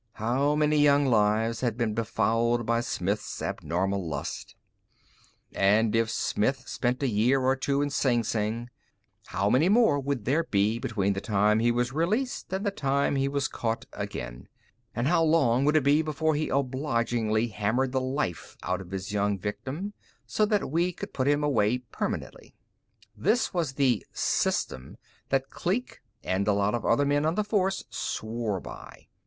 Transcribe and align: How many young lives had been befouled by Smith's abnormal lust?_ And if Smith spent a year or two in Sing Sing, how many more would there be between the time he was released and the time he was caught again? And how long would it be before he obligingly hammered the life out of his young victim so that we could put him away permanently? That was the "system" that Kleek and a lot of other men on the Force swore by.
How 0.13 0.55
many 0.55 0.79
young 0.79 1.05
lives 1.05 1.61
had 1.61 1.77
been 1.77 1.93
befouled 1.93 2.65
by 2.65 2.81
Smith's 2.81 3.39
abnormal 3.39 4.03
lust?_ 4.07 4.55
And 5.55 5.95
if 5.95 6.09
Smith 6.09 6.67
spent 6.67 7.03
a 7.03 7.07
year 7.07 7.39
or 7.39 7.55
two 7.55 7.83
in 7.83 7.91
Sing 7.91 8.23
Sing, 8.23 8.71
how 9.27 9.47
many 9.47 9.69
more 9.69 9.99
would 9.99 10.25
there 10.25 10.43
be 10.45 10.79
between 10.79 11.13
the 11.13 11.21
time 11.21 11.59
he 11.59 11.71
was 11.71 11.93
released 11.93 12.51
and 12.51 12.65
the 12.65 12.71
time 12.71 13.15
he 13.15 13.27
was 13.27 13.47
caught 13.47 13.85
again? 13.93 14.47
And 14.95 15.07
how 15.07 15.23
long 15.23 15.65
would 15.65 15.75
it 15.77 15.83
be 15.83 16.01
before 16.01 16.33
he 16.33 16.49
obligingly 16.49 17.49
hammered 17.49 17.91
the 17.91 18.01
life 18.01 18.57
out 18.63 18.81
of 18.81 18.89
his 18.89 19.11
young 19.13 19.37
victim 19.37 19.93
so 20.25 20.47
that 20.47 20.71
we 20.71 20.93
could 20.93 21.13
put 21.13 21.27
him 21.27 21.43
away 21.43 21.77
permanently? 21.77 22.55
That 23.15 23.51
was 23.53 23.73
the 23.73 24.03
"system" 24.13 24.97
that 25.29 25.51
Kleek 25.51 25.99
and 26.23 26.47
a 26.47 26.53
lot 26.53 26.73
of 26.73 26.87
other 26.87 27.05
men 27.05 27.23
on 27.23 27.35
the 27.35 27.43
Force 27.43 27.83
swore 27.91 28.59
by. 28.59 29.05